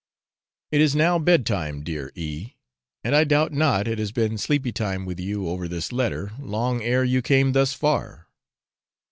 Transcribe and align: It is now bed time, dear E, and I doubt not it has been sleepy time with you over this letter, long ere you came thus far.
It 0.71 0.81
is 0.81 0.95
now 0.95 1.19
bed 1.19 1.45
time, 1.45 1.83
dear 1.83 2.11
E, 2.15 2.53
and 3.03 3.15
I 3.15 3.23
doubt 3.23 3.51
not 3.53 3.87
it 3.87 3.99
has 3.99 4.11
been 4.11 4.39
sleepy 4.39 4.71
time 4.71 5.05
with 5.05 5.19
you 5.19 5.47
over 5.47 5.67
this 5.67 5.91
letter, 5.91 6.31
long 6.39 6.81
ere 6.81 7.03
you 7.03 7.21
came 7.21 7.51
thus 7.51 7.73
far. 7.75 8.25